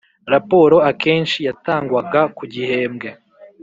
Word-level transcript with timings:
Raporo 0.33 0.77
akenshi 0.91 1.37
yatangwaga 1.47 2.21
ku 2.37 2.43
gihembwe 2.53 3.09